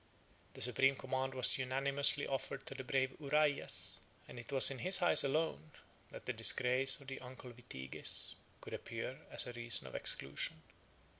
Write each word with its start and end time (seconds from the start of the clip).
The 0.55 0.63
supreme 0.63 0.95
command 0.95 1.35
was 1.35 1.59
unanimously 1.59 2.25
offered 2.25 2.65
to 2.65 2.73
the 2.73 2.83
brave 2.83 3.15
Uraias; 3.19 3.99
and 4.27 4.39
it 4.39 4.51
was 4.51 4.71
in 4.71 4.79
his 4.79 4.99
eyes 5.03 5.23
alone 5.23 5.69
that 6.09 6.25
the 6.25 6.33
disgrace 6.33 6.99
of 6.99 7.09
his 7.09 7.21
uncle 7.21 7.51
Vitiges 7.51 8.35
could 8.61 8.73
appear 8.73 9.21
as 9.29 9.45
a 9.45 9.53
reason 9.53 9.85
of 9.85 9.93
exclusion. 9.93 10.63